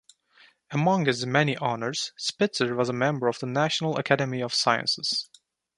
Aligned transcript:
Among 0.71 1.05
his 1.05 1.27
many 1.27 1.55
honors, 1.55 2.11
Spitzer 2.17 2.73
was 2.73 2.89
a 2.89 2.91
member 2.91 3.27
of 3.27 3.37
the 3.37 3.45
National 3.45 3.97
Academy 3.99 4.41
of 4.41 4.51
Sciences. 4.51 5.29